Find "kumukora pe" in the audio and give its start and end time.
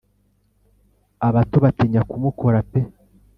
2.09-2.79